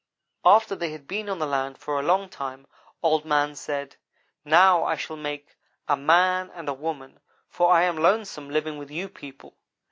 "After 0.43 0.75
they 0.75 0.89
had 0.93 1.07
been 1.07 1.29
on 1.29 1.37
the 1.37 1.45
land 1.45 1.77
for 1.77 1.99
a 1.99 2.01
long 2.01 2.27
time 2.27 2.65
Old 3.03 3.23
man 3.23 3.53
said: 3.53 3.97
'Now 4.43 4.83
I 4.83 4.95
shall 4.95 5.15
make 5.15 5.55
a 5.87 5.95
man 5.95 6.49
and 6.55 6.67
a 6.67 6.73
woman, 6.73 7.19
for 7.47 7.71
I 7.71 7.83
am 7.83 7.97
lonesome 7.99 8.49
living 8.49 8.79
with 8.79 8.89
you 8.89 9.07
people. 9.07 9.59